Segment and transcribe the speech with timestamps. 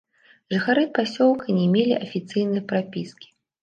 [0.53, 3.27] Жыхары пасёлка не мелі афіцыйнай прапіскі.